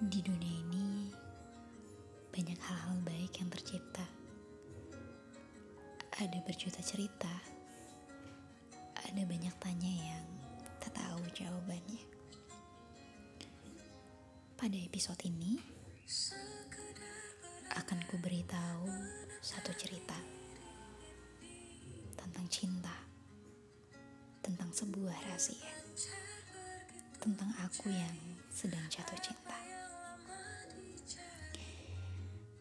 Di 0.00 0.24
dunia 0.24 0.56
ini 0.64 1.12
banyak 2.32 2.56
hal-hal 2.56 2.96
baik 3.04 3.36
yang 3.36 3.52
tercipta. 3.52 4.08
Ada 6.16 6.40
berjuta 6.40 6.80
cerita. 6.80 7.28
Ada 8.96 9.28
banyak 9.28 9.52
tanya 9.60 9.92
yang 9.92 10.24
tak 10.80 10.96
tahu 10.96 11.20
jawabannya. 11.36 12.00
Pada 14.56 14.78
episode 14.80 15.20
ini 15.28 15.60
akan 17.76 18.00
ku 18.08 18.16
beritahu 18.24 18.88
satu 19.44 19.76
cerita 19.76 20.16
tentang 22.16 22.48
cinta, 22.48 22.96
tentang 24.40 24.72
sebuah 24.72 25.12
rahasia, 25.28 25.76
tentang 27.20 27.52
aku 27.60 27.92
yang 27.92 28.16
sedang 28.48 28.88
jatuh 28.88 29.20
cinta. 29.20 29.69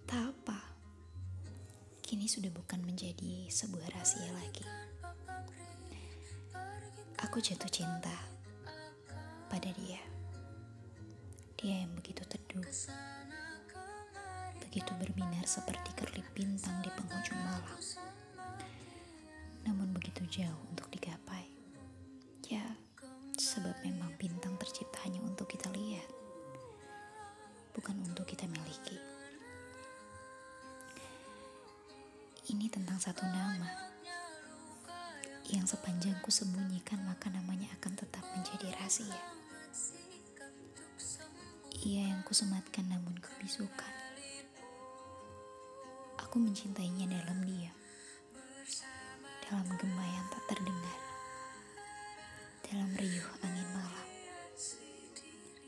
Tak 0.09 0.26
apa, 0.26 0.58
kini 2.02 2.26
sudah 2.26 2.49
bukan 2.49 2.81
menjadi 2.81 3.45
sebuah 3.45 3.94
rahasia 3.94 4.26
lagi. 4.34 4.66
Aku 7.22 7.38
jatuh 7.38 7.70
cinta 7.70 8.18
pada 9.54 9.70
dia. 9.77 10.02
Dia 11.62 11.85
yang 11.85 11.94
begitu 11.94 12.26
teduh, 12.26 12.66
begitu 14.66 14.91
berbinar 14.98 15.45
seperti 15.45 15.94
kerlip 15.94 16.26
bintang 16.34 16.82
di 16.82 16.90
penghujung 16.90 17.38
malam. 17.46 17.77
Namun 19.70 19.94
begitu 19.94 20.26
jauh 20.41 20.62
untuk 20.73 20.90
digapai. 20.90 21.46
Ya, 22.49 22.66
sebab 23.38 23.77
memang 23.85 24.10
bintang 24.18 24.57
tercipta 24.57 25.05
hanya 25.05 25.21
untuk 25.21 25.46
kita 25.46 25.70
lihat, 25.70 26.10
bukan 27.77 27.93
untuk 28.10 28.26
kita 28.26 28.49
miliki. 28.49 29.18
Ini 32.50 32.66
tentang 32.66 32.98
satu 32.98 33.30
nama 33.30 33.70
yang 35.54 35.70
sepanjang 35.70 36.18
ku 36.26 36.34
sembunyikan 36.34 36.98
maka 37.05 37.30
namanya 37.30 37.70
akan 37.78 37.94
tetap 37.94 38.26
menjadi 38.34 38.74
rahasia. 38.74 39.22
Ia 41.86 42.10
yang 42.10 42.26
kusematkan 42.26 42.90
namun 42.90 43.14
kebisukan. 43.22 43.94
Aku 46.26 46.42
mencintainya 46.42 47.22
dalam 47.22 47.46
diam. 47.46 47.77
Dalam 49.46 49.70
gema 49.77 50.05
yang 50.10 50.26
tak 50.34 50.44
terdengar. 50.50 51.00
Dalam 52.66 52.90
riuh 52.98 53.30
angin 53.46 53.70
malam. 53.77 54.08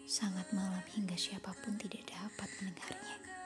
Sangat 0.10 0.50
malam 0.50 0.82
hingga 0.98 1.14
siapa 1.14 1.54
pun 1.62 1.78
tidak 1.78 2.10
dapat 2.10 2.50
mendengarnya. 2.58 3.41